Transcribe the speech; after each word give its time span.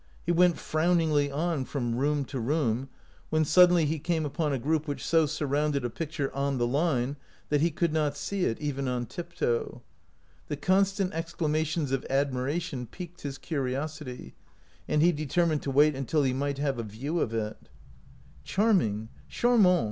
He 0.25 0.31
went 0.31 0.57
frowningly 0.57 1.29
on 1.31 1.63
from 1.63 1.93
room 1.93 2.25
to 2.25 2.39
room, 2.39 2.89
when 3.29 3.45
suddenly 3.45 3.85
he 3.85 3.99
came 3.99 4.25
upon 4.25 4.51
a 4.51 4.57
group 4.57 4.87
which 4.87 5.05
so 5.05 5.27
surrounded 5.27 5.85
a 5.85 5.91
picture" 5.91 6.35
on 6.35 6.57
the 6.57 6.65
line" 6.65 7.17
that 7.49 7.61
he 7.61 7.69
could 7.69 7.93
not 7.93 8.17
see 8.17 8.45
it, 8.45 8.59
even 8.59 8.87
on 8.87 9.05
tiptoe. 9.05 9.83
The 10.47 10.57
constant 10.57 11.13
exclamations 11.13 11.91
of 11.91 12.03
admiration 12.09 12.87
piqued 12.87 13.21
his 13.21 13.37
curiosity, 13.37 14.33
and 14.87 15.03
he 15.03 15.11
de 15.11 15.27
termined 15.27 15.61
to 15.61 15.69
wait 15.69 15.93
until 15.95 16.23
he 16.23 16.33
might 16.33 16.57
have 16.57 16.79
a 16.79 16.83
view 16.83 17.19
of 17.19 17.31
it. 17.35 17.69
185 18.43 18.63
OUT 18.65 18.69
OF 18.69 18.77
BOHEMIA 18.77 18.89
"Charming! 18.89 19.09
Charmant!" 19.29 19.79